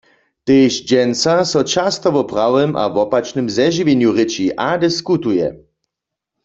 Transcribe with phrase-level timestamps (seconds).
[0.47, 5.47] Tež dźensa so často wo prawym a wopačnym zežiwjenju rěči a diskutuje.